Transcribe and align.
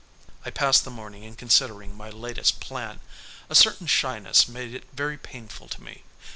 I 0.43 0.49
passed 0.49 0.83
the 0.83 0.89
morning 0.89 1.21
in 1.21 1.35
considering 1.35 1.95
my 1.95 2.09
latest 2.09 2.59
plan. 2.59 3.01
A 3.51 3.53
certain 3.53 3.85
shyness 3.85 4.47
made 4.47 4.73
it 4.73 4.89
very 4.95 5.19
painful 5.19 5.67
to 5.67 5.79
me. 5.83 6.01